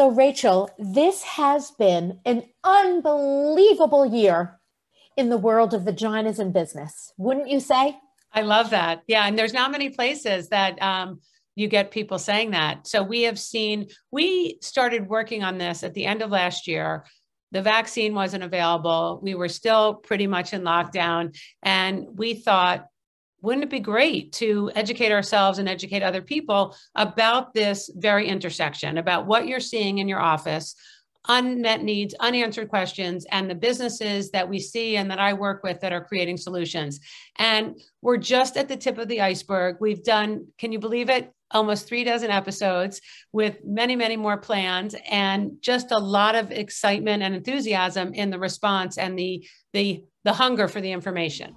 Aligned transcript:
So, 0.00 0.08
Rachel, 0.08 0.70
this 0.78 1.22
has 1.24 1.72
been 1.72 2.20
an 2.24 2.44
unbelievable 2.64 4.06
year 4.06 4.58
in 5.18 5.28
the 5.28 5.36
world 5.36 5.74
of 5.74 5.82
vaginas 5.82 6.38
and 6.38 6.54
business, 6.54 7.12
wouldn't 7.18 7.50
you 7.50 7.60
say? 7.60 7.98
I 8.32 8.40
love 8.40 8.70
that. 8.70 9.02
Yeah. 9.06 9.26
And 9.26 9.38
there's 9.38 9.52
not 9.52 9.70
many 9.70 9.90
places 9.90 10.48
that 10.48 10.80
um, 10.80 11.20
you 11.54 11.68
get 11.68 11.90
people 11.90 12.18
saying 12.18 12.52
that. 12.52 12.86
So, 12.86 13.02
we 13.02 13.24
have 13.24 13.38
seen, 13.38 13.88
we 14.10 14.56
started 14.62 15.06
working 15.06 15.44
on 15.44 15.58
this 15.58 15.84
at 15.84 15.92
the 15.92 16.06
end 16.06 16.22
of 16.22 16.30
last 16.30 16.66
year. 16.66 17.04
The 17.52 17.60
vaccine 17.60 18.14
wasn't 18.14 18.42
available. 18.42 19.20
We 19.22 19.34
were 19.34 19.48
still 19.48 19.96
pretty 19.96 20.26
much 20.26 20.54
in 20.54 20.62
lockdown. 20.62 21.36
And 21.62 22.06
we 22.14 22.32
thought, 22.32 22.86
wouldn't 23.42 23.64
it 23.64 23.70
be 23.70 23.80
great 23.80 24.32
to 24.34 24.70
educate 24.74 25.12
ourselves 25.12 25.58
and 25.58 25.68
educate 25.68 26.02
other 26.02 26.22
people 26.22 26.76
about 26.94 27.54
this 27.54 27.90
very 27.94 28.28
intersection, 28.28 28.98
about 28.98 29.26
what 29.26 29.46
you're 29.46 29.60
seeing 29.60 29.98
in 29.98 30.08
your 30.08 30.20
office, 30.20 30.74
unmet 31.28 31.82
needs, 31.82 32.14
unanswered 32.20 32.68
questions, 32.68 33.26
and 33.30 33.48
the 33.48 33.54
businesses 33.54 34.30
that 34.30 34.48
we 34.48 34.58
see 34.58 34.96
and 34.96 35.10
that 35.10 35.18
I 35.18 35.32
work 35.32 35.62
with 35.62 35.80
that 35.80 35.92
are 35.92 36.04
creating 36.04 36.36
solutions. 36.36 37.00
And 37.36 37.80
we're 38.02 38.16
just 38.16 38.56
at 38.56 38.68
the 38.68 38.76
tip 38.76 38.98
of 38.98 39.08
the 39.08 39.20
iceberg. 39.20 39.76
We've 39.80 40.02
done, 40.02 40.46
can 40.58 40.72
you 40.72 40.78
believe 40.78 41.10
it? 41.10 41.32
Almost 41.52 41.88
three 41.88 42.04
dozen 42.04 42.30
episodes 42.30 43.00
with 43.32 43.58
many, 43.64 43.96
many 43.96 44.16
more 44.16 44.36
plans, 44.36 44.94
and 45.10 45.52
just 45.60 45.90
a 45.90 45.98
lot 45.98 46.36
of 46.36 46.52
excitement 46.52 47.24
and 47.24 47.34
enthusiasm 47.34 48.14
in 48.14 48.30
the 48.30 48.38
response 48.38 48.98
and 48.98 49.18
the 49.18 49.44
the 49.72 50.04
the 50.22 50.32
hunger 50.32 50.68
for 50.68 50.80
the 50.80 50.92
information. 50.92 51.56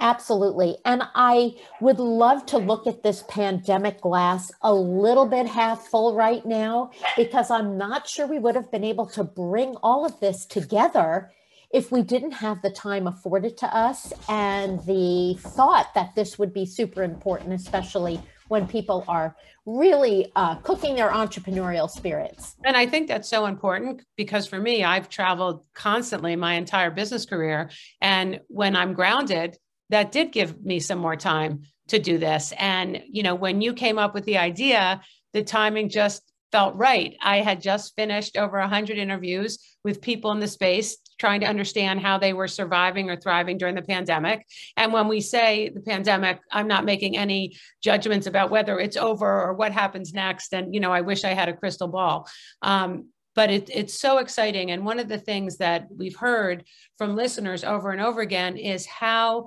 Absolutely. 0.00 0.76
And 0.84 1.02
I 1.14 1.56
would 1.80 1.98
love 1.98 2.46
to 2.46 2.58
look 2.58 2.86
at 2.86 3.02
this 3.02 3.24
pandemic 3.28 4.00
glass 4.00 4.52
a 4.62 4.72
little 4.72 5.26
bit 5.26 5.46
half 5.46 5.86
full 5.88 6.14
right 6.14 6.44
now, 6.46 6.90
because 7.16 7.50
I'm 7.50 7.76
not 7.76 8.06
sure 8.06 8.26
we 8.26 8.38
would 8.38 8.54
have 8.54 8.70
been 8.70 8.84
able 8.84 9.06
to 9.06 9.24
bring 9.24 9.74
all 9.82 10.06
of 10.06 10.18
this 10.20 10.46
together 10.46 11.32
if 11.72 11.92
we 11.92 12.02
didn't 12.02 12.30
have 12.30 12.62
the 12.62 12.70
time 12.70 13.06
afforded 13.06 13.56
to 13.58 13.76
us 13.76 14.12
and 14.28 14.80
the 14.86 15.36
thought 15.40 15.92
that 15.94 16.14
this 16.14 16.38
would 16.38 16.54
be 16.54 16.64
super 16.64 17.02
important, 17.02 17.52
especially 17.52 18.20
when 18.46 18.66
people 18.66 19.04
are 19.06 19.36
really 19.66 20.32
uh, 20.36 20.54
cooking 20.56 20.94
their 20.94 21.10
entrepreneurial 21.10 21.90
spirits. 21.90 22.56
And 22.64 22.76
I 22.76 22.86
think 22.86 23.06
that's 23.08 23.28
so 23.28 23.44
important 23.44 24.02
because 24.16 24.46
for 24.46 24.58
me, 24.58 24.82
I've 24.82 25.10
traveled 25.10 25.62
constantly 25.74 26.36
my 26.36 26.54
entire 26.54 26.90
business 26.90 27.26
career. 27.26 27.68
And 28.00 28.40
when 28.48 28.74
I'm 28.74 28.94
grounded, 28.94 29.58
that 29.90 30.12
did 30.12 30.32
give 30.32 30.64
me 30.64 30.80
some 30.80 30.98
more 30.98 31.16
time 31.16 31.62
to 31.88 31.98
do 31.98 32.18
this. 32.18 32.52
And, 32.58 33.02
you 33.10 33.22
know, 33.22 33.34
when 33.34 33.60
you 33.60 33.72
came 33.72 33.98
up 33.98 34.14
with 34.14 34.24
the 34.24 34.38
idea, 34.38 35.00
the 35.32 35.42
timing 35.42 35.88
just 35.88 36.22
felt 36.52 36.74
right. 36.76 37.16
I 37.22 37.38
had 37.38 37.60
just 37.60 37.94
finished 37.94 38.36
over 38.36 38.58
100 38.58 38.96
interviews 38.96 39.58
with 39.84 40.00
people 40.00 40.32
in 40.32 40.40
the 40.40 40.48
space 40.48 40.96
trying 41.18 41.40
to 41.40 41.46
understand 41.46 42.00
how 42.00 42.18
they 42.18 42.32
were 42.32 42.48
surviving 42.48 43.10
or 43.10 43.16
thriving 43.16 43.58
during 43.58 43.74
the 43.74 43.82
pandemic. 43.82 44.46
And 44.76 44.92
when 44.92 45.08
we 45.08 45.20
say 45.20 45.68
the 45.68 45.80
pandemic, 45.80 46.40
I'm 46.50 46.68
not 46.68 46.84
making 46.84 47.16
any 47.16 47.56
judgments 47.82 48.26
about 48.26 48.50
whether 48.50 48.78
it's 48.78 48.96
over 48.96 49.26
or 49.26 49.54
what 49.54 49.72
happens 49.72 50.14
next. 50.14 50.54
And, 50.54 50.72
you 50.72 50.80
know, 50.80 50.92
I 50.92 51.00
wish 51.00 51.24
I 51.24 51.34
had 51.34 51.48
a 51.48 51.56
crystal 51.56 51.88
ball. 51.88 52.28
Um, 52.62 53.08
but 53.34 53.50
it, 53.50 53.70
it's 53.72 54.00
so 54.00 54.18
exciting. 54.18 54.70
And 54.70 54.84
one 54.84 54.98
of 54.98 55.08
the 55.08 55.18
things 55.18 55.58
that 55.58 55.86
we've 55.96 56.16
heard 56.16 56.64
from 56.96 57.14
listeners 57.14 57.62
over 57.62 57.90
and 57.90 58.00
over 58.00 58.20
again 58.20 58.56
is 58.56 58.86
how 58.86 59.46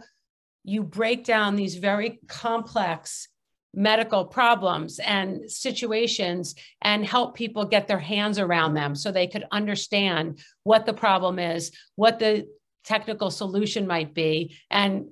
you 0.64 0.84
break 0.84 1.24
down 1.24 1.56
these 1.56 1.76
very 1.76 2.20
complex 2.28 3.28
medical 3.74 4.26
problems 4.26 5.00
and 5.00 5.50
situations 5.50 6.56
and 6.82 7.06
help 7.06 7.36
people 7.36 7.64
get 7.64 7.88
their 7.88 8.00
hands 8.00 8.38
around 8.38 8.74
them 8.74 8.96
so 8.96 9.12
they 9.12 9.28
could 9.28 9.46
understand 9.52 10.40
what 10.64 10.86
the 10.86 10.94
problem 10.94 11.40
is 11.40 11.72
what 11.96 12.20
the 12.20 12.46
technical 12.84 13.30
solution 13.30 13.88
might 13.88 14.14
be. 14.14 14.56
And 14.70 15.08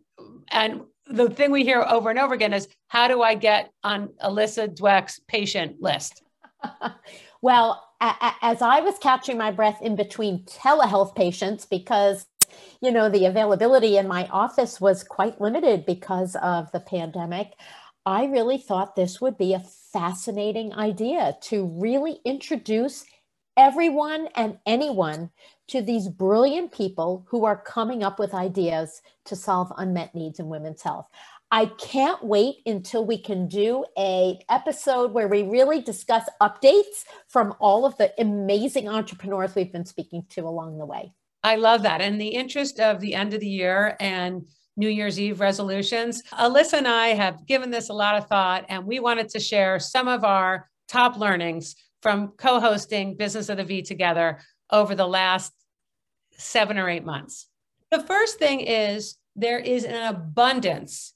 and 0.50 0.82
the 1.06 1.30
thing 1.30 1.52
we 1.52 1.64
hear 1.64 1.82
over 1.82 2.10
and 2.10 2.20
over 2.20 2.34
again 2.34 2.54
is 2.54 2.68
how 2.88 3.08
do 3.08 3.22
i 3.22 3.34
get 3.34 3.72
on 3.84 4.10
alyssa 4.24 4.68
dweck's 4.76 5.20
patient 5.28 5.82
list? 5.82 6.22
Well 7.42 7.82
as 8.02 8.62
i 8.62 8.82
was 8.82 8.98
catching 9.00 9.38
my 9.38 9.52
breath 9.52 9.82
in 9.82 9.96
between 9.96 10.44
telehealth 10.44 11.16
patients 11.16 11.66
because 11.66 12.26
you 12.82 12.92
know, 12.92 13.10
the 13.10 13.26
availability 13.26 13.98
in 13.98 14.08
my 14.08 14.28
office 14.28 14.80
was 14.80 15.04
quite 15.04 15.42
limited 15.42 15.86
because 15.86 16.36
of 16.38 16.72
the 16.72 16.80
pandemic. 16.80 17.54
I 18.06 18.26
really 18.26 18.58
thought 18.58 18.96
this 18.96 19.22
would 19.22 19.38
be 19.38 19.54
a 19.54 19.64
fascinating 19.94 20.74
idea 20.74 21.38
to 21.44 21.66
really 21.66 22.20
introduce 22.26 23.06
everyone 23.58 24.30
and 24.36 24.58
anyone 24.66 25.30
to 25.68 25.82
these 25.82 26.08
brilliant 26.08 26.72
people 26.72 27.26
who 27.30 27.46
are 27.46 27.62
coming 27.62 28.04
up 28.04 28.18
with 28.18 28.34
ideas 28.34 29.02
to 29.26 29.36
solve 29.36 29.72
unmet 29.78 30.16
needs 30.16 30.40
in 30.40 30.48
women's 30.48 30.82
health. 30.82 31.08
I 31.52 31.66
can't 31.66 32.24
wait 32.24 32.58
until 32.66 33.06
we 33.06 33.18
can 33.18 33.48
do 33.48 33.84
a 33.98 34.40
episode 34.50 35.14
where 35.14 35.28
we 35.28 35.44
really 35.44 35.82
discuss 35.82 36.30
updates 36.42 37.06
from 37.28 37.56
all 37.60 37.86
of 37.86 37.98
the 37.98 38.14
amazing 38.20 38.88
entrepreneurs 38.88 39.56
we've 39.56 39.72
been 39.72 39.86
speaking 39.86 40.26
to 40.30 40.42
along 40.42 40.78
the 40.78 40.86
way. 40.86 41.14
I 41.44 41.56
love 41.56 41.84
that. 41.84 42.02
In 42.02 42.18
the 42.18 42.28
interest 42.28 42.80
of 42.80 43.00
the 43.00 43.16
end 43.16 43.34
of 43.34 43.40
the 43.40 43.48
year 43.48 43.96
and 44.00 44.46
New 44.76 44.90
Year's 44.90 45.20
Eve 45.20 45.40
resolutions, 45.40 46.24
Alyssa 46.34 46.74
and 46.74 46.88
I 46.88 47.10
have 47.10 47.46
given 47.46 47.70
this 47.70 47.90
a 47.90 47.94
lot 47.94 48.16
of 48.16 48.28
thought, 48.28 48.66
and 48.70 48.86
we 48.86 49.00
wanted 49.00 49.30
to 49.30 49.40
share 49.40 49.80
some 49.80 50.08
of 50.08 50.24
our 50.24 50.70
top 50.88 51.18
learnings 51.18 51.76
from 52.02 52.30
co 52.38 52.60
hosting 52.60 53.16
Business 53.16 53.50
of 53.50 53.58
the 53.58 53.64
V 53.64 53.82
together 53.82 54.40
over 54.72 54.96
the 54.96 55.08
last 55.08 55.54
seven 56.32 56.78
or 56.78 56.90
eight 56.90 57.06
months. 57.06 57.48
The 57.92 58.02
first 58.04 58.40
thing 58.40 58.62
is 58.62 59.18
there 59.36 59.60
is 59.60 59.84
an 59.84 60.14
abundance 60.14 61.14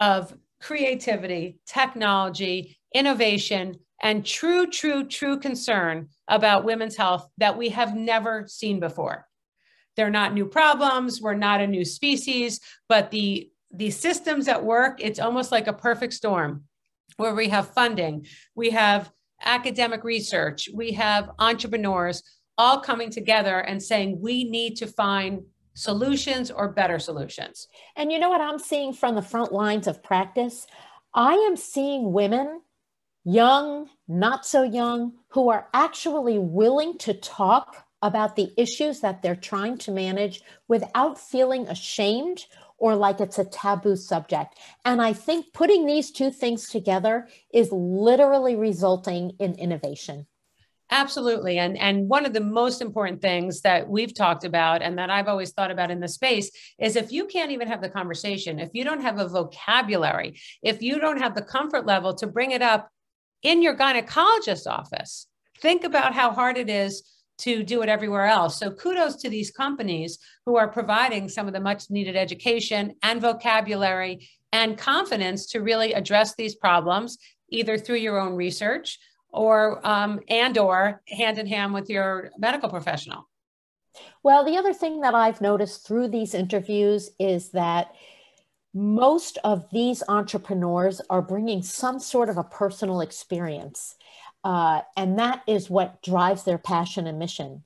of 0.00 0.34
creativity, 0.60 1.58
technology, 1.66 2.78
innovation, 2.94 3.76
and 4.02 4.24
true, 4.24 4.66
true, 4.66 5.06
true 5.06 5.38
concern 5.38 6.08
about 6.28 6.64
women's 6.64 6.96
health 6.96 7.28
that 7.38 7.56
we 7.56 7.70
have 7.70 7.96
never 7.96 8.46
seen 8.48 8.80
before. 8.80 9.26
They're 9.96 10.10
not 10.10 10.34
new 10.34 10.46
problems, 10.46 11.20
we're 11.20 11.34
not 11.34 11.60
a 11.60 11.66
new 11.66 11.84
species, 11.84 12.60
but 12.88 13.10
the 13.10 13.50
the 13.76 13.90
systems 13.90 14.46
at 14.46 14.64
work, 14.64 15.00
it's 15.00 15.18
almost 15.18 15.50
like 15.50 15.66
a 15.66 15.72
perfect 15.72 16.12
storm 16.12 16.62
where 17.16 17.34
we 17.34 17.48
have 17.48 17.74
funding, 17.74 18.24
we 18.54 18.70
have 18.70 19.10
academic 19.44 20.04
research, 20.04 20.68
we 20.72 20.92
have 20.92 21.30
entrepreneurs 21.40 22.22
all 22.56 22.78
coming 22.78 23.10
together 23.10 23.58
and 23.60 23.82
saying 23.82 24.20
we 24.20 24.44
need 24.44 24.76
to 24.76 24.86
find 24.86 25.42
solutions 25.74 26.50
or 26.50 26.68
better 26.68 26.98
solutions. 26.98 27.68
And 27.96 28.12
you 28.12 28.18
know 28.18 28.28
what 28.28 28.40
I'm 28.40 28.60
seeing 28.60 28.92
from 28.92 29.16
the 29.16 29.22
front 29.22 29.52
lines 29.52 29.88
of 29.88 30.02
practice? 30.02 30.66
I 31.12 31.34
am 31.34 31.56
seeing 31.56 32.12
women 32.12 32.60
young, 33.24 33.88
not 34.06 34.46
so 34.46 34.62
young, 34.62 35.12
who 35.28 35.50
are 35.50 35.68
actually 35.72 36.38
willing 36.38 36.98
to 36.98 37.14
talk 37.14 37.84
about 38.02 38.36
the 38.36 38.52
issues 38.56 39.00
that 39.00 39.22
they're 39.22 39.34
trying 39.34 39.78
to 39.78 39.90
manage 39.90 40.42
without 40.68 41.18
feeling 41.18 41.66
ashamed 41.68 42.44
or 42.76 42.94
like 42.94 43.20
it's 43.20 43.38
a 43.38 43.44
taboo 43.44 43.96
subject. 43.96 44.58
And 44.84 45.00
I 45.00 45.14
think 45.14 45.54
putting 45.54 45.86
these 45.86 46.10
two 46.10 46.30
things 46.30 46.68
together 46.68 47.28
is 47.52 47.72
literally 47.72 48.56
resulting 48.56 49.32
in 49.38 49.54
innovation. 49.54 50.26
Absolutely. 50.90 51.58
And, 51.58 51.78
and 51.78 52.08
one 52.08 52.26
of 52.26 52.34
the 52.34 52.42
most 52.42 52.82
important 52.82 53.22
things 53.22 53.62
that 53.62 53.88
we've 53.88 54.14
talked 54.14 54.44
about 54.44 54.82
and 54.82 54.98
that 54.98 55.08
I've 55.08 55.28
always 55.28 55.52
thought 55.52 55.70
about 55.70 55.90
in 55.90 55.98
the 55.98 56.08
space 56.08 56.50
is 56.78 56.94
if 56.94 57.10
you 57.10 57.24
can't 57.24 57.52
even 57.52 57.68
have 57.68 57.80
the 57.80 57.88
conversation, 57.88 58.58
if 58.58 58.68
you 58.74 58.84
don't 58.84 59.00
have 59.00 59.18
a 59.18 59.26
vocabulary, 59.26 60.38
if 60.62 60.82
you 60.82 61.00
don't 61.00 61.20
have 61.20 61.34
the 61.34 61.42
comfort 61.42 61.86
level 61.86 62.14
to 62.16 62.26
bring 62.26 62.50
it 62.50 62.60
up 62.60 62.90
in 63.44 63.62
your 63.62 63.76
gynecologist's 63.76 64.66
office. 64.66 65.28
Think 65.60 65.84
about 65.84 66.14
how 66.14 66.32
hard 66.32 66.58
it 66.58 66.68
is 66.68 67.04
to 67.38 67.62
do 67.62 67.82
it 67.82 67.88
everywhere 67.88 68.26
else. 68.26 68.58
So 68.58 68.70
kudos 68.70 69.16
to 69.16 69.28
these 69.28 69.50
companies 69.50 70.18
who 70.46 70.56
are 70.56 70.68
providing 70.68 71.28
some 71.28 71.46
of 71.46 71.52
the 71.52 71.60
much 71.60 71.90
needed 71.90 72.16
education 72.16 72.94
and 73.02 73.20
vocabulary 73.20 74.28
and 74.52 74.78
confidence 74.78 75.46
to 75.46 75.60
really 75.60 75.92
address 75.94 76.34
these 76.34 76.54
problems, 76.54 77.18
either 77.50 77.76
through 77.76 77.96
your 77.96 78.18
own 78.20 78.34
research 78.34 78.98
or 79.30 79.84
um, 79.86 80.20
and 80.28 80.56
or 80.58 81.02
hand 81.08 81.38
in 81.38 81.46
hand 81.46 81.74
with 81.74 81.90
your 81.90 82.30
medical 82.38 82.68
professional. 82.68 83.28
Well, 84.22 84.44
the 84.44 84.56
other 84.56 84.72
thing 84.72 85.00
that 85.00 85.14
I've 85.14 85.40
noticed 85.40 85.86
through 85.86 86.08
these 86.08 86.34
interviews 86.34 87.10
is 87.18 87.50
that 87.50 87.94
most 88.74 89.38
of 89.44 89.70
these 89.70 90.02
entrepreneurs 90.08 91.00
are 91.08 91.22
bringing 91.22 91.62
some 91.62 92.00
sort 92.00 92.28
of 92.28 92.36
a 92.36 92.44
personal 92.44 93.00
experience. 93.00 93.94
Uh, 94.42 94.82
and 94.96 95.18
that 95.18 95.42
is 95.46 95.70
what 95.70 96.02
drives 96.02 96.42
their 96.42 96.58
passion 96.58 97.06
and 97.06 97.18
mission. 97.18 97.62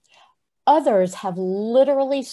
Others 0.67 1.15
have 1.15 1.39
literally 1.39 2.25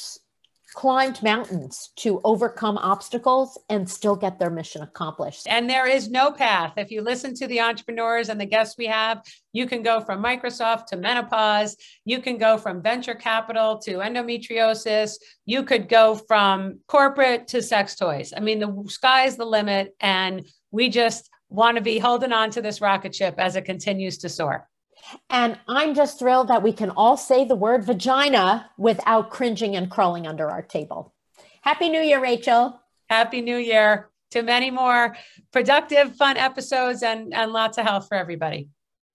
climbed 0.74 1.22
mountains 1.22 1.92
to 1.98 2.20
overcome 2.24 2.78
obstacles 2.78 3.58
and 3.70 3.90
still 3.90 4.16
get 4.16 4.40
their 4.40 4.50
mission 4.50 4.82
accomplished. 4.82 5.48
And 5.48 5.70
there 5.70 5.88
is 5.88 6.10
no 6.10 6.32
path. 6.32 6.74
If 6.78 6.92
you 6.92 7.02
listen 7.02 7.34
to 7.36 7.48
the 7.48 7.62
entrepreneurs 7.62 8.30
and 8.30 8.40
the 8.40 8.46
guests 8.46 8.76
we 8.78 8.88
have, 8.88 9.22
you 9.54 9.68
can 9.68 9.84
go 9.84 10.02
from 10.02 10.24
Microsoft 10.24 10.88
to 10.88 10.98
menopause. 10.98 11.78
You 12.04 12.20
can 12.20 12.38
go 12.38 12.58
from 12.58 12.82
venture 12.82 13.16
capital 13.16 13.78
to 13.80 13.98
endometriosis. 13.98 15.14
You 15.46 15.64
could 15.64 15.88
go 15.88 16.16
from 16.16 16.80
corporate 16.88 17.48
to 17.50 17.62
sex 17.62 17.96
toys. 17.96 18.34
I 18.36 18.40
mean, 18.40 18.60
the 18.60 18.84
sky's 18.88 19.38
the 19.38 19.46
limit. 19.46 19.96
And 20.00 20.46
we 20.72 20.90
just 20.90 21.30
want 21.50 21.78
to 21.78 21.82
be 21.82 22.00
holding 22.00 22.34
on 22.34 22.50
to 22.52 22.62
this 22.62 22.82
rocket 22.82 23.16
ship 23.16 23.36
as 23.38 23.56
it 23.56 23.66
continues 23.66 24.18
to 24.20 24.30
soar. 24.30 24.68
And 25.30 25.60
I'm 25.68 25.94
just 25.94 26.20
thrilled 26.20 26.48
that 26.48 26.64
we 26.64 26.74
can 26.74 26.90
all 26.92 27.18
say 27.18 27.46
the 27.46 27.56
word 27.56 27.86
vagina 27.86 28.70
without 28.78 29.30
cringing 29.30 29.76
and 29.76 29.90
crawling 29.90 30.28
under 30.28 30.50
our 30.50 30.62
table. 30.62 31.14
Happy 31.62 31.90
New 31.90 32.02
Year, 32.02 32.22
Rachel. 32.22 32.80
Happy 33.10 33.42
New 33.42 33.58
Year 33.58 34.10
to 34.32 34.42
many 34.42 34.72
more 34.72 35.16
productive, 35.52 36.16
fun 36.16 36.38
episodes 36.38 37.04
and, 37.04 37.34
and 37.34 37.54
lots 37.54 37.78
of 37.78 37.86
health 37.86 38.08
for 38.08 38.16
everybody. 38.16 38.70